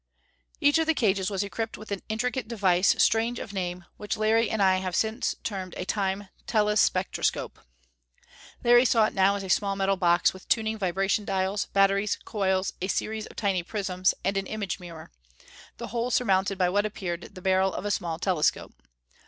[0.59, 4.49] Each of the cages was equipped with an intricate device, strange of name, which Larry
[4.49, 7.59] and I have since termed a Time telespectroscope.
[8.63, 12.73] Larry saw it now as a small metal box, with tuning vibration dials, batteries, coils,
[12.81, 15.11] a series of tiny prisms and an image mirror
[15.77, 18.73] the whole surmounted by what appeared the barrel of a small telescope.